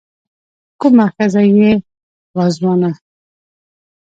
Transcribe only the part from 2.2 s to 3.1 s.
وه ځوانه